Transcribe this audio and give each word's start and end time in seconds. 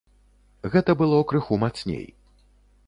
Гэта 0.75 0.91
было 1.03 1.21
крыху 1.31 1.61
мацней. 1.67 2.05